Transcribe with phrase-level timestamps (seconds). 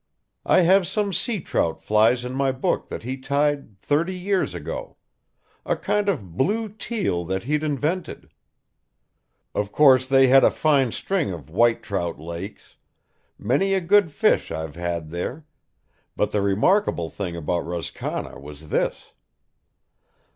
[0.47, 4.97] I have some sea trout flies in my book that he tied thirty years ago...
[5.63, 8.31] a kind of blue teal that he'd invented.
[9.53, 12.77] Of course they had a fine string of white trout lakes
[13.37, 15.45] many a good fish I've had there
[16.15, 19.11] but the remarkable thing about Roscarna was this.